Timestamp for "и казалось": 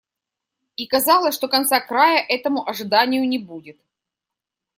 0.77-1.35